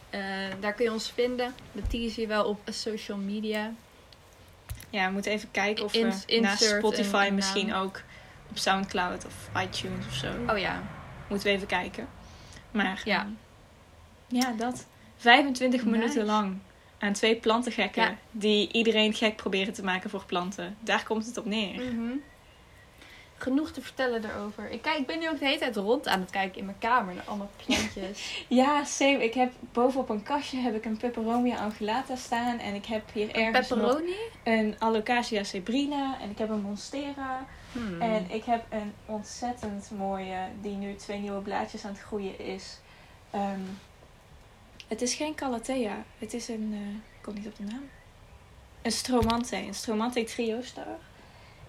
Eh, 0.09 0.21
daar 0.59 0.73
kun 0.73 0.85
je 0.85 0.91
ons 0.91 1.11
vinden. 1.11 1.53
We 1.71 1.81
teasen 1.87 2.21
je 2.21 2.27
wel 2.27 2.45
op 2.45 2.59
social 2.69 3.17
media. 3.17 3.71
Ja, 4.89 5.07
we 5.07 5.11
moeten 5.13 5.31
even 5.31 5.51
kijken 5.51 5.83
of 5.83 5.91
we 5.91 6.39
naast 6.41 6.63
Spotify 6.63 7.25
een- 7.27 7.35
misschien 7.35 7.67
naam. 7.67 7.81
ook 7.83 8.01
op 8.49 8.57
Soundcloud 8.57 9.25
of 9.25 9.49
iTunes 9.63 10.05
of 10.05 10.13
zo. 10.13 10.27
Oh 10.49 10.57
ja. 10.57 10.83
Moeten 11.29 11.47
we 11.47 11.53
even 11.53 11.67
kijken. 11.67 12.07
Maar 12.71 13.01
Ja. 13.05 13.19
ehm, 13.19 13.29
ja, 14.27 14.51
dat. 14.57 14.85
25 15.17 15.83
Nice. 15.83 15.97
minuten 15.97 16.25
lang 16.25 16.57
aan 16.99 17.13
twee 17.13 17.35
plantengekken 17.35 18.03
Ja. 18.03 18.15
die 18.31 18.71
iedereen 18.71 19.13
gek 19.13 19.35
proberen 19.35 19.73
te 19.73 19.83
maken 19.83 20.09
voor 20.09 20.25
planten. 20.25 20.77
Daar 20.79 21.03
komt 21.03 21.25
het 21.25 21.37
op 21.37 21.45
neer. 21.45 21.81
Mhm. 21.93 22.11
Genoeg 23.37 23.71
te 23.71 23.81
vertellen 23.81 24.21
daarover. 24.21 24.69
Ik, 24.69 24.81
kijk, 24.81 24.97
ik 24.97 25.05
ben 25.05 25.19
nu 25.19 25.29
ook 25.29 25.39
de 25.39 25.45
hele 25.45 25.59
tijd 25.59 25.75
rond 25.75 26.07
aan 26.07 26.19
het 26.19 26.29
kijken 26.29 26.59
in 26.59 26.65
mijn 26.65 26.77
kamer 26.79 27.13
naar 27.13 27.23
allemaal 27.25 27.49
plantjes. 27.65 28.45
Ja, 28.47 28.83
same. 28.83 29.23
Ik 29.23 29.33
heb 29.33 29.51
bovenop 29.71 30.09
een 30.09 30.23
kastje 30.23 30.57
heb 30.57 30.75
ik 30.75 30.85
een 30.85 30.97
Peperomia 30.97 31.57
angulata 31.57 32.15
staan. 32.15 32.59
En 32.59 32.73
ik 32.73 32.85
heb 32.85 33.03
hier 33.13 33.35
ergens 33.35 33.69
nog 33.69 33.79
Pepperoni? 33.79 34.15
een 34.43 34.75
Alocasia 34.79 35.43
zebrina. 35.43 36.17
En 36.21 36.29
ik 36.29 36.37
heb 36.37 36.49
een 36.49 36.61
monstera. 36.61 37.45
Hmm. 37.71 38.01
En 38.01 38.25
ik 38.29 38.43
heb 38.43 38.65
een 38.69 38.93
ontzettend 39.05 39.91
mooie, 39.97 40.37
die 40.61 40.75
nu 40.75 40.95
twee 40.95 41.19
nieuwe 41.19 41.41
blaadjes 41.41 41.85
aan 41.85 41.91
het 41.91 42.01
groeien 42.01 42.39
is. 42.39 42.79
Ehm, 43.31 43.61
het 44.87 45.01
is 45.01 45.13
geen 45.13 45.35
Calathea. 45.35 46.03
Het 46.17 46.33
is 46.33 46.47
een, 46.47 46.69
eh, 46.73 47.15
ik 47.17 47.21
kom 47.21 47.33
niet 47.33 47.47
op 47.47 47.55
de 47.55 47.63
naam. 47.63 47.89
Een 48.81 48.91
Stromante. 48.91 49.55
Een 49.55 49.73
Stromante 49.73 50.23
trio 50.23 50.61
star. 50.61 50.97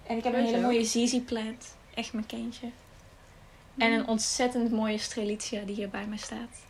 En 0.09 0.17
ik 0.17 0.23
heb 0.23 0.33
een 0.33 0.43
hele 0.45 0.61
mooie 0.61 0.83
Zizi 0.83 1.21
plant. 1.21 1.75
Echt 1.93 2.13
mijn 2.13 2.25
kindje. 2.25 2.67
En 3.77 3.91
een 3.91 4.07
ontzettend 4.07 4.71
mooie 4.71 4.97
Strelitzia 4.97 5.61
die 5.65 5.75
hier 5.75 5.89
bij 5.89 6.05
mij 6.05 6.17
staat. 6.17 6.65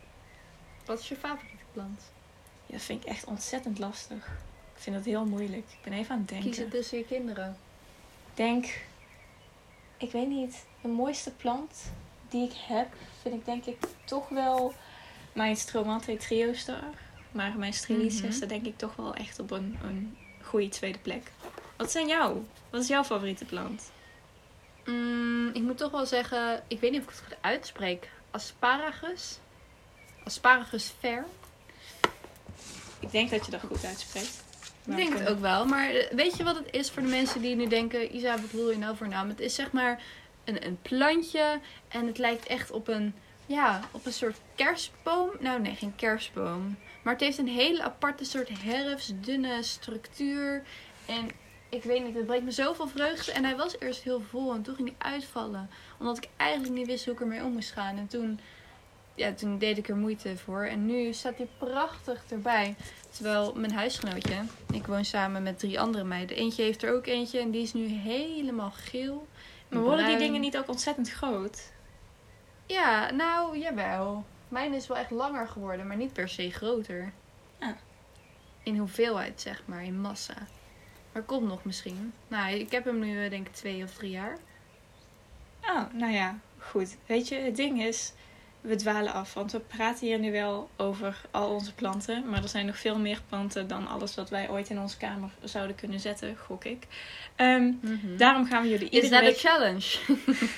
Wat 0.84 0.98
is 0.98 1.08
je 1.08 1.16
favoriete 1.16 1.64
plant? 1.72 2.00
Ja, 2.66 2.72
dat 2.72 2.82
vind 2.82 3.02
ik 3.04 3.08
echt 3.08 3.24
ontzettend 3.24 3.78
lastig. 3.78 4.26
Ik 4.74 4.82
vind 4.82 4.96
dat 4.96 5.04
heel 5.04 5.24
moeilijk. 5.26 5.66
Ik 5.70 5.78
ben 5.84 5.92
even 5.92 6.10
aan 6.12 6.18
het 6.18 6.28
denken. 6.28 6.48
Kies 6.50 6.58
het 6.58 6.70
tussen 6.70 6.98
je 6.98 7.04
kinderen. 7.04 7.56
denk, 8.34 8.82
ik 9.96 10.12
weet 10.12 10.28
niet, 10.28 10.64
de 10.82 10.88
mooiste 10.88 11.30
plant 11.30 11.90
die 12.28 12.44
ik 12.48 12.54
heb, 12.56 12.88
vind 13.22 13.34
ik 13.34 13.44
denk 13.44 13.64
ik 13.64 13.76
toch 14.04 14.28
wel 14.28 14.74
mijn 15.32 15.56
Stromante 15.56 16.16
trio 16.16 16.52
star. 16.54 16.84
Maar 17.32 17.56
mijn 17.58 17.72
Strelitzia 17.72 18.24
Mhm. 18.26 18.32
staat 18.32 18.48
denk 18.48 18.66
ik 18.66 18.78
toch 18.78 18.96
wel 18.96 19.14
echt 19.14 19.38
op 19.38 19.50
een, 19.50 19.78
een 19.82 20.16
goede 20.42 20.68
tweede 20.68 20.98
plek. 20.98 21.30
Wat 21.80 21.90
zijn 21.90 22.08
jouw? 22.08 22.44
Wat 22.70 22.80
is 22.82 22.88
jouw 22.88 23.04
favoriete 23.04 23.44
plant? 23.44 23.90
Mm, 24.84 25.48
ik 25.52 25.62
moet 25.62 25.78
toch 25.78 25.90
wel 25.90 26.06
zeggen, 26.06 26.62
ik 26.68 26.80
weet 26.80 26.90
niet 26.90 27.00
of 27.00 27.06
ik 27.06 27.14
het 27.14 27.24
goed 27.24 27.36
uitspreek. 27.40 28.10
Asparagus. 28.30 29.38
Asparagus 30.24 30.92
ver. 30.98 31.24
Ik 32.98 33.10
denk 33.10 33.30
dat 33.30 33.44
je 33.44 33.50
dat 33.50 33.60
goed 33.60 33.84
uitspreekt. 33.84 34.42
Ik 34.84 34.96
denk 34.96 35.18
het 35.18 35.28
ook 35.28 35.40
wel. 35.40 35.66
Maar 35.66 35.90
eh, 35.90 36.12
weet 36.12 36.36
je 36.36 36.44
wat 36.44 36.56
het 36.56 36.68
is 36.70 36.90
voor 36.90 37.02
de 37.02 37.08
mensen 37.08 37.40
die 37.40 37.56
nu 37.56 37.68
denken... 37.68 38.16
Isa, 38.16 38.30
wat 38.30 38.50
bedoel 38.50 38.70
je 38.70 38.78
nou 38.78 38.96
voor 38.96 39.08
naam? 39.08 39.28
Het 39.28 39.40
is 39.40 39.54
zeg 39.54 39.72
maar 39.72 40.02
een, 40.44 40.66
een 40.66 40.78
plantje. 40.82 41.60
En 41.88 42.06
het 42.06 42.18
lijkt 42.18 42.46
echt 42.46 42.70
op 42.70 42.88
een, 42.88 43.14
ja, 43.46 43.80
op 43.90 44.06
een 44.06 44.12
soort 44.12 44.36
kerstboom. 44.54 45.30
Nou 45.38 45.60
nee, 45.60 45.74
geen 45.74 45.96
kerstboom. 45.96 46.78
Maar 47.02 47.12
het 47.12 47.22
heeft 47.22 47.38
een 47.38 47.48
hele 47.48 47.82
aparte 47.82 48.24
soort 48.24 48.48
herfstdunne 48.62 49.62
structuur. 49.62 50.62
En 51.06 51.30
ik 51.70 51.82
weet 51.82 52.04
niet, 52.04 52.14
het 52.14 52.26
brengt 52.26 52.44
me 52.44 52.50
zoveel 52.50 52.88
vreugde. 52.88 53.32
En 53.32 53.44
hij 53.44 53.56
was 53.56 53.78
eerst 53.78 54.02
heel 54.02 54.20
vol 54.20 54.54
en 54.54 54.62
toen 54.62 54.74
ging 54.74 54.92
hij 54.98 55.12
uitvallen. 55.12 55.70
Omdat 55.98 56.16
ik 56.16 56.28
eigenlijk 56.36 56.74
niet 56.74 56.86
wist 56.86 57.04
hoe 57.04 57.14
ik 57.14 57.20
ermee 57.20 57.42
om 57.42 57.52
moest 57.52 57.72
gaan. 57.72 57.96
En 57.96 58.06
toen, 58.06 58.40
ja, 59.14 59.32
toen 59.32 59.58
deed 59.58 59.78
ik 59.78 59.88
er 59.88 59.96
moeite 59.96 60.36
voor. 60.36 60.62
En 60.62 60.86
nu 60.86 61.12
staat 61.12 61.36
hij 61.36 61.48
prachtig 61.58 62.24
erbij. 62.28 62.76
Terwijl 63.10 63.52
mijn 63.54 63.72
huisgenootje, 63.72 64.42
ik 64.72 64.86
woon 64.86 65.04
samen 65.04 65.42
met 65.42 65.58
drie 65.58 65.80
andere 65.80 66.04
meiden. 66.04 66.36
Eentje 66.36 66.62
heeft 66.62 66.82
er 66.82 66.94
ook 66.94 67.06
eentje 67.06 67.40
en 67.40 67.50
die 67.50 67.62
is 67.62 67.72
nu 67.72 67.86
helemaal 67.86 68.72
geel. 68.74 69.26
Maar 69.68 69.82
worden 69.82 70.06
die 70.06 70.18
dingen 70.18 70.40
niet 70.40 70.58
ook 70.58 70.68
ontzettend 70.68 71.10
groot? 71.10 71.72
Ja, 72.66 73.10
nou, 73.10 73.58
jawel. 73.58 74.24
Mijn 74.48 74.74
is 74.74 74.86
wel 74.86 74.96
echt 74.96 75.10
langer 75.10 75.48
geworden, 75.48 75.86
maar 75.86 75.96
niet 75.96 76.12
per 76.12 76.28
se 76.28 76.50
groter. 76.50 77.12
Ah. 77.58 77.68
In 78.62 78.76
hoeveelheid, 78.76 79.40
zeg 79.40 79.62
maar, 79.64 79.84
in 79.84 80.00
massa. 80.00 80.34
Maar 81.20 81.28
komt 81.38 81.48
nog 81.48 81.64
misschien. 81.64 82.12
Nou, 82.28 82.52
ik 82.54 82.70
heb 82.70 82.84
hem 82.84 82.98
nu 82.98 83.24
eh, 83.24 83.30
denk 83.30 83.46
ik 83.46 83.52
twee 83.54 83.82
of 83.84 83.92
drie 83.94 84.10
jaar. 84.10 84.36
Oh, 85.62 85.82
nou 85.92 86.12
ja, 86.12 86.38
goed. 86.58 86.96
Weet 87.06 87.28
je, 87.28 87.34
het 87.34 87.56
ding 87.56 87.82
is, 87.82 88.12
we 88.60 88.76
dwalen 88.76 89.12
af. 89.12 89.34
Want 89.34 89.52
we 89.52 89.60
praten 89.60 90.06
hier 90.06 90.18
nu 90.18 90.32
wel 90.32 90.70
over 90.76 91.20
al 91.30 91.50
onze 91.54 91.74
planten. 91.74 92.28
Maar 92.28 92.42
er 92.42 92.48
zijn 92.48 92.66
nog 92.66 92.78
veel 92.78 92.98
meer 92.98 93.20
planten 93.28 93.68
dan 93.68 93.88
alles 93.88 94.14
wat 94.14 94.30
wij 94.30 94.50
ooit 94.50 94.70
in 94.70 94.80
onze 94.80 94.96
kamer 94.96 95.30
zouden 95.42 95.76
kunnen 95.76 96.00
zetten, 96.00 96.36
gok 96.36 96.64
ik. 96.64 96.86
Ehm, 97.36 97.72
daarom 98.16 98.46
gaan 98.46 98.62
we 98.62 98.68
jullie 98.68 98.88
Is 98.88 99.02
iedere 99.02 99.10
dat 99.14 99.20
week... 99.22 99.32
een 99.32 99.50
challenge? 99.50 99.98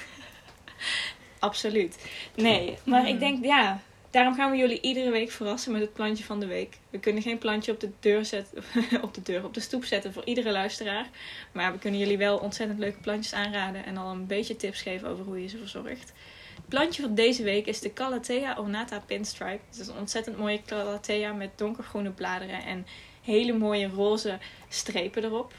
Absoluut. 1.38 2.07
Nee, 2.37 2.78
maar 2.85 3.00
Mhm. 3.02 3.11
ik 3.11 3.19
denk, 3.19 3.45
ja, 3.45 3.81
daarom 4.12 4.35
gaan 4.35 4.50
we 4.50 4.57
jullie 4.57 4.81
iedere 4.81 5.11
week 5.11 5.31
verrassen 5.31 5.73
met 5.73 5.81
het 5.81 5.92
plantje 5.92 6.25
van 6.25 6.40
de 6.40 6.47
week. 6.47 6.78
We 6.90 6.99
kunnen 6.99 7.23
geen 7.23 7.38
plantje 7.38 7.73
op 7.73 7.81
de 7.81 7.90
deur 8.00 8.25
zetten, 8.25 8.64
op 9.02 9.14
de 9.14 9.23
deur, 9.23 9.45
op 9.45 9.54
de 9.54 9.61
stoep 9.61 9.85
zetten 9.85 10.12
voor 10.12 10.25
iedere 10.25 10.52
luisteraar. 10.52 11.09
Maar 11.52 11.73
we 11.73 11.78
kunnen 11.78 12.00
jullie 12.00 12.19
wel 12.19 12.38
ontzettend 12.38 12.78
leuke 12.78 13.00
plantjes 13.00 13.35
aanraden 13.35 13.85
en 13.85 13.97
al 13.97 14.11
een 14.11 14.26
beetje 14.26 14.57
tips 14.57 14.83
geven 14.83 15.09
over 15.09 15.25
hoe 15.25 15.42
je 15.42 15.49
ze 15.49 15.59
verzorgt. 15.59 16.12
Het 16.54 16.69
plantje 16.69 17.02
van 17.02 17.14
deze 17.14 17.42
week 17.42 17.66
is 17.66 17.81
de 17.81 17.92
Calathea 17.92 18.57
ornata 18.59 19.00
pinstripe. 19.07 19.61
Het 19.71 19.81
is 19.81 19.87
een 19.87 19.99
ontzettend 19.99 20.38
mooie 20.38 20.62
Calathea 20.66 21.33
met 21.33 21.50
donkergroene 21.59 22.11
bladeren 22.11 22.64
en 22.64 22.87
hele 23.23 23.52
mooie 23.52 23.88
roze 23.88 24.38
strepen 24.69 25.25
erop. 25.25 25.52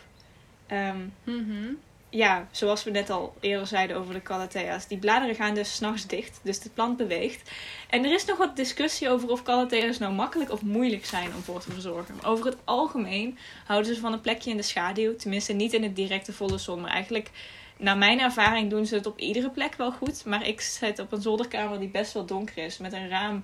Mhm. 1.24 1.74
Ja, 2.14 2.48
zoals 2.52 2.84
we 2.84 2.92
net 2.92 3.10
al 3.10 3.34
eerder 3.40 3.68
zeiden 3.68 3.98
over 3.98 4.14
de 4.14 4.22
calathea's. 4.22 4.88
Die 4.88 4.98
bladeren 4.98 5.36
gaan 5.36 5.54
dus 5.54 5.76
s'nachts 5.76 6.08
dicht, 6.08 6.40
dus 6.44 6.60
de 6.60 6.70
plant 6.70 6.98
beweegt. 6.98 7.52
En 7.90 8.06
er 8.06 8.14
is 8.14 8.26
nog 8.26 8.38
wat 8.38 8.56
discussie 8.56 9.10
over 9.10 9.30
of 9.30 9.44
calathea's 9.44 9.98
nou 9.98 10.14
makkelijk 10.14 10.52
of 10.52 10.62
moeilijk 10.62 11.06
zijn 11.06 11.34
om 11.36 11.42
voor 11.42 11.60
te 11.60 11.72
verzorgen. 11.72 12.16
Maar 12.16 12.32
over 12.32 12.46
het 12.46 12.58
algemeen 12.64 13.38
houden 13.66 13.96
ze 13.96 14.02
van 14.02 14.14
een 14.14 14.22
plekje 14.22 14.50
in 14.50 14.58
de 14.58 14.64
schaduw. 14.64 15.16
Tenminste 15.16 15.54
niet 15.54 15.74
in 15.74 15.84
het 15.84 15.96
directe 15.96 16.34
volle 16.34 16.58
zon, 16.58 16.82
maar 16.82 16.92
eigenlijk... 16.92 17.32
Naar 17.78 17.98
mijn 17.98 18.20
ervaring 18.20 18.70
doen 18.70 18.86
ze 18.86 18.96
het 18.96 19.06
op 19.06 19.20
iedere 19.20 19.50
plek 19.50 19.76
wel 19.76 19.92
goed. 19.92 20.26
Maar 20.26 20.48
ik 20.48 20.62
zit 20.62 21.00
op 21.00 21.12
een 21.12 21.22
zolderkamer 21.22 21.80
die 21.80 21.90
best 21.90 22.14
wel 22.14 22.26
donker 22.26 22.58
is. 22.58 22.78
Met 22.78 22.94
een 22.94 23.10
raam 23.10 23.44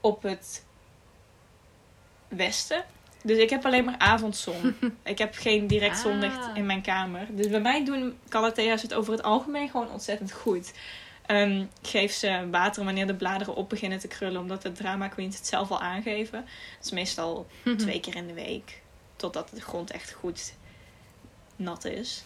op 0.00 0.22
het 0.22 0.64
westen. 2.28 2.84
Dus 3.26 3.38
ik 3.38 3.50
heb 3.50 3.64
alleen 3.64 3.84
maar 3.84 3.98
avondzon. 3.98 4.76
ik 5.04 5.18
heb 5.18 5.34
geen 5.34 5.66
direct 5.66 5.98
zonlicht 5.98 6.36
Ah. 6.36 6.56
in 6.56 6.66
mijn 6.66 6.82
kamer. 6.82 7.26
Dus 7.30 7.48
bij 7.48 7.60
mij 7.60 7.84
doen 7.84 8.18
calathea's 8.28 8.82
het 8.82 8.94
over 8.94 9.12
het 9.12 9.22
algemeen 9.22 9.68
gewoon 9.68 9.90
ontzettend 9.90 10.32
goed. 10.32 10.72
Ik 11.26 11.68
geef 11.82 12.12
ze 12.12 12.48
water 12.50 12.84
wanneer 12.84 13.06
de 13.06 13.14
bladeren 13.14 13.54
op 13.54 13.68
beginnen 13.68 13.98
te 13.98 14.08
krullen. 14.08 14.40
Omdat 14.40 14.62
de 14.62 14.72
drama 14.72 15.08
queens 15.08 15.36
het 15.36 15.46
zelf 15.46 15.70
al 15.70 15.80
aangeven. 15.80 16.40
Dat 16.76 16.84
is 16.84 16.90
meestal 16.90 17.46
twee 17.76 18.00
keer 18.00 18.16
in 18.16 18.26
de 18.26 18.32
week. 18.34 18.82
Totdat 19.16 19.50
de 19.54 19.60
grond 19.60 19.90
echt 19.90 20.12
goed 20.12 20.54
nat 21.56 21.84
is. 21.84 22.22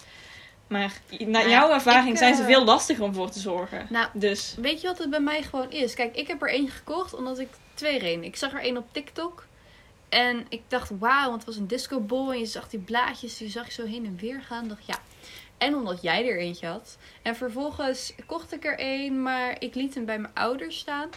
Maar 0.67 0.93
naar 1.19 1.43
ja, 1.43 1.49
jouw 1.49 1.71
ervaring 1.73 2.13
ik, 2.13 2.17
zijn 2.19 2.35
ze 2.35 2.41
eh, 2.41 2.47
veel 2.47 2.65
lastiger 2.65 3.05
om 3.05 3.15
voor 3.15 3.31
te 3.31 3.39
zorgen. 3.41 3.87
Nou, 3.91 4.09
Dus 4.13 4.55
Weet 4.59 4.81
je 4.81 4.87
wat 4.87 4.99
het 4.99 5.11
bij 5.11 5.21
mij 5.21 5.43
gewoon 5.43 5.71
is? 5.71 5.95
Kijk, 5.95 6.17
ik 6.17 6.27
heb 6.27 6.43
er 6.43 6.51
één 6.51 6.69
gekocht 6.69 7.15
omdat 7.15 7.39
ik 7.39 7.49
twee 7.75 7.99
redenen. 7.99 8.25
Ik 8.25 8.37
zag 8.37 8.53
er 8.53 8.61
één 8.61 8.77
op 8.77 8.87
TikTok. 8.93 9.47
En 10.09 10.47
ik 10.49 10.63
dacht, 10.69 10.91
wauw, 10.99 11.29
want 11.29 11.37
het 11.37 11.45
was 11.45 11.57
een 11.57 11.67
discobol. 11.67 12.33
En 12.33 12.39
je 12.39 12.47
zag 12.47 12.69
die 12.69 12.81
blaadjes, 12.81 13.37
die 13.37 13.51
zag 13.51 13.67
je 13.67 13.73
zo 13.73 13.85
heen 13.85 14.07
en 14.07 14.17
weer 14.17 14.43
gaan. 14.43 14.69
Dacht, 14.69 14.87
ja. 14.87 14.99
En 15.59 15.75
omdat 15.75 16.03
jij 16.03 16.29
er 16.29 16.39
eentje 16.39 16.67
had. 16.67 16.99
En 17.23 17.37
vervolgens 17.37 18.15
kocht 18.27 18.53
ik 18.53 18.65
er 18.65 18.79
één, 18.79 19.23
maar 19.23 19.57
ik 19.63 19.75
liet 19.75 19.95
hem 19.95 20.05
bij 20.05 20.19
mijn 20.19 20.35
ouders 20.35 20.79
staan. 20.79 21.09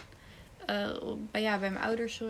Eh, 0.66 0.90
bij, 1.30 1.42
ja, 1.42 1.58
bij 1.58 1.70
mijn 1.70 1.84
ouders 1.84 2.20
eh, 2.20 2.28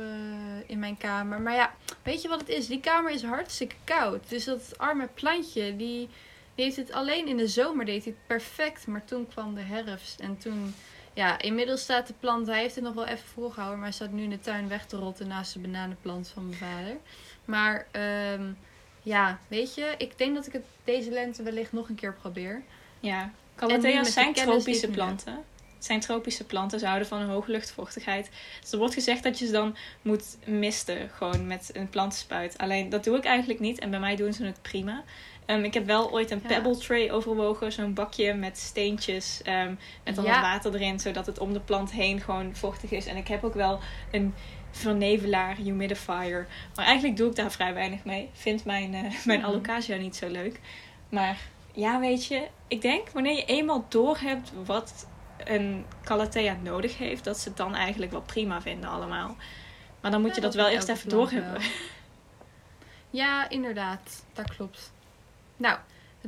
in 0.67 0.79
mijn 0.79 0.97
kamer. 0.97 1.41
Maar 1.41 1.55
ja, 1.55 1.75
weet 2.03 2.23
je 2.23 2.29
wat 2.29 2.41
het 2.41 2.49
is? 2.49 2.67
Die 2.67 2.81
kamer 2.81 3.11
is 3.11 3.23
hartstikke 3.23 3.75
koud. 3.85 4.29
Dus 4.29 4.45
dat 4.45 4.79
arme 4.79 5.09
plantje, 5.15 5.77
die, 5.77 6.09
die 6.55 6.65
heeft 6.65 6.77
het 6.77 6.93
alleen 6.93 7.27
in 7.29 7.37
de 7.37 7.49
zomer 7.49 7.85
deed 7.85 8.05
hij 8.05 8.15
perfect. 8.27 8.87
Maar 8.87 9.05
toen 9.05 9.29
kwam 9.29 9.55
de 9.55 9.61
herfst. 9.61 10.21
En 10.21 10.39
toen, 10.39 10.75
ja, 11.15 11.41
inmiddels 11.41 11.81
staat 11.81 12.07
de 12.07 12.15
plant, 12.21 12.47
hij 12.47 12.61
heeft 12.61 12.75
het 12.75 12.85
nog 12.85 12.95
wel 12.95 13.07
even 13.07 13.29
volgehouden. 13.35 13.79
Maar 13.79 13.89
hij 13.89 13.97
staat 13.97 14.13
nu 14.13 14.23
in 14.23 14.31
de 14.31 14.41
tuin 14.41 14.69
weg 14.69 14.87
te 14.87 14.97
rotten 14.97 15.29
naast 15.29 15.53
de 15.53 15.59
bananenplant 15.59 16.29
van 16.29 16.47
mijn 16.47 16.59
vader. 16.59 16.97
Maar 17.45 17.87
ehm, 17.91 18.53
ja, 19.03 19.39
weet 19.49 19.75
je, 19.75 19.95
ik 19.99 20.19
denk 20.19 20.35
dat 20.35 20.47
ik 20.47 20.53
het 20.53 20.65
deze 20.85 21.11
lente 21.11 21.43
wellicht 21.43 21.73
nog 21.73 21.89
een 21.89 21.95
keer 21.95 22.15
probeer. 22.15 22.63
ja, 23.01 23.31
calathea's 23.57 24.13
zijn 24.13 24.35
tropische 24.35 24.89
planten. 24.89 25.45
Het 25.75 25.91
zijn 25.91 26.01
tropische 26.01 26.45
planten. 26.45 26.79
Ze 26.79 26.87
houden 26.87 27.09
van 27.09 27.21
een 27.21 27.29
hoge 27.29 27.51
luchtvochtigheid. 27.51 28.31
Dus 28.61 28.73
er 28.73 28.79
wordt 28.79 28.95
gezegd 28.95 29.23
dat 29.23 29.39
je 29.39 29.47
ze 29.47 29.53
dan 29.53 29.77
moet 30.03 30.37
misten. 30.45 31.11
Gewoon 31.15 31.47
met 31.47 31.71
een 31.73 31.89
plantenspuit. 31.89 32.59
Alleen 32.59 32.89
dat 32.89 33.05
doe 33.05 33.17
ik 33.17 33.25
eigenlijk 33.25 33.61
niet. 33.61 33.79
En 33.79 33.91
bij 33.91 34.01
mij 34.01 34.17
doen 34.17 34.33
ze 34.33 34.45
het 34.45 34.63
prima. 34.63 35.05
Ehm, 35.47 35.65
ik 35.65 35.75
heb 35.75 35.87
wel 35.87 36.11
ooit 36.13 36.31
een 36.31 36.41
pebble 36.41 36.77
tray 36.77 37.11
overwogen. 37.11 37.73
Zo'n 37.73 37.95
bakje 37.95 38.35
met 38.35 38.59
steentjes. 38.59 39.41
ehm, 39.43 39.75
met 40.05 40.15
dan 40.15 40.25
wat 40.25 40.41
water 40.41 40.75
erin. 40.75 41.01
Zodat 41.01 41.27
het 41.27 41.39
om 41.39 41.53
de 41.53 41.61
plant 41.61 41.93
heen 41.93 42.21
gewoon 42.21 42.57
vochtig 42.57 42.91
is. 42.91 43.07
En 43.07 43.17
ik 43.17 43.29
heb 43.29 43.45
ook 43.45 43.55
wel 43.55 43.81
een 44.11 44.35
vernevelaar, 44.71 45.57
humidifier. 45.57 46.47
Maar 46.75 46.85
eigenlijk 46.85 47.17
doe 47.17 47.29
ik 47.31 47.37
daar 47.37 47.51
vrij 47.51 47.75
weinig 47.75 48.05
mee. 48.05 48.31
Vind 48.33 48.65
mijn, 48.65 48.95
eh, 48.95 49.13
mijn 49.25 49.45
alocasia 49.45 49.97
niet 49.97 50.17
zo 50.17 50.29
leuk. 50.29 50.61
Maar 51.09 51.37
ja, 51.73 52.01
weet 52.01 52.27
je. 52.27 52.49
Ik 52.69 52.81
denk 52.83 53.09
wanneer 53.11 53.37
je 53.37 53.45
eenmaal 53.45 53.85
door 53.89 54.19
hebt 54.19 54.53
wat 54.65 55.07
een 55.45 55.85
calathea 56.05 56.57
nodig 56.63 56.99
heeft. 56.99 57.25
Dat 57.25 57.39
ze 57.39 57.49
het 57.49 57.57
dan 57.57 57.75
eigenlijk 57.75 58.13
wel 58.13 58.23
prima 58.23 58.61
vinden 58.61 58.91
allemaal. 58.91 59.37
Maar 60.01 60.11
dan 60.11 60.21
moet 60.21 60.29
Ja, 60.31 60.35
je 60.37 60.41
dat 60.41 60.53
dat 60.53 60.63
wel 60.63 60.71
eerst 60.73 60.89
even 60.89 61.09
plant 61.09 61.31
door 61.31 61.41
hebben. 61.41 61.61
wel. 61.61 61.71
Ja, 63.11 63.49
inderdaad. 63.49 64.25
Dat 64.33 64.55
klopt. 64.55 64.93
Nou, 65.63 65.79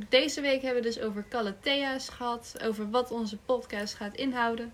deze 0.09 0.41
week 0.41 0.61
hebben 0.61 0.81
we 0.83 0.87
dus 0.87 0.99
over 0.99 1.25
calathea's 1.29 2.09
gehad. 2.09 2.55
Over 2.63 2.89
wat 2.89 3.11
onze 3.11 3.37
podcast 3.37 3.93
gaat 3.93 4.15
inhouden. 4.15 4.73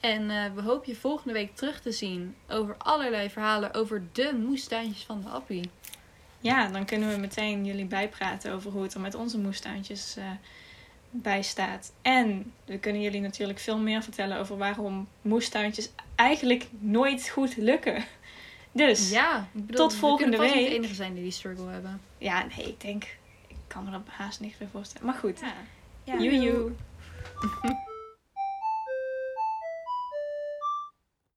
En 0.00 0.30
eh, 0.30 0.44
we 0.54 0.62
hopen 0.62 0.92
je 0.92 0.98
volgende 0.98 1.32
week 1.32 1.56
terug 1.56 1.80
te 1.80 1.92
zien 1.92 2.36
over 2.48 2.74
allerlei 2.78 3.30
verhalen 3.30 3.74
over 3.74 4.02
de 4.12 4.32
moestuintjes 4.46 5.04
van 5.04 5.20
de 5.20 5.28
appie. 5.28 5.70
Ja, 6.40 6.68
dan 6.68 6.84
kunnen 6.84 7.08
we 7.10 7.16
meteen 7.16 7.64
jullie 7.64 7.84
bijpraten 7.84 8.52
over 8.52 8.70
hoe 8.70 8.82
het 8.82 8.94
er 8.94 9.00
met 9.00 9.14
onze 9.14 9.38
moestuintjes 9.38 10.16
eh, 10.16 10.24
bij 11.10 11.42
staat. 11.42 11.92
En 12.02 12.52
we 12.64 12.78
kunnen 12.78 13.02
jullie 13.02 13.20
natuurlijk 13.20 13.58
veel 13.58 13.78
meer 13.78 14.02
vertellen 14.02 14.38
over 14.38 14.56
waarom 14.56 15.08
moestuintjes 15.22 15.90
eigenlijk 16.14 16.66
nooit 16.78 17.28
goed 17.28 17.56
lukken. 17.56 18.04
Dus 18.72 19.10
ja, 19.10 19.20
Ja, 19.20 19.48
ik 19.54 19.66
bedoel, 19.66 19.88
tot 19.88 19.98
volgende 19.98 20.36
we 20.36 20.42
week. 20.42 20.52
de 20.52 20.74
enige 20.74 20.94
zijn 20.94 21.14
die 21.14 21.22
die 21.22 21.32
struggle 21.32 21.70
hebben. 21.70 22.00
nee, 22.18 22.66
ik 22.66 22.80
denk, 22.80 23.04
kan 23.72 23.84
me 23.84 23.90
dat 23.90 24.00
haast 24.08 24.40
niet 24.40 24.54
meer 24.60 24.68
voorstellen. 24.72 25.06
Maar 25.06 25.16
goed, 25.16 25.40
Ja. 26.04 26.18
joe 26.18 26.38
joe. 26.40 26.70